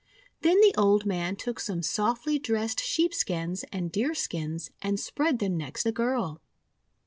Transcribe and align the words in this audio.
Then 0.41 0.59
the 0.61 0.73
old 0.79 1.05
man 1.05 1.35
took 1.35 1.59
some 1.59 1.83
softly 1.83 2.39
dressed 2.39 2.79
sheepskins 2.79 3.63
and 3.71 3.91
deerskins 3.91 4.71
and 4.81 4.99
spread 4.99 5.37
them 5.37 5.55
next 5.57 5.83
the 5.83 5.91
girl. 5.91 6.41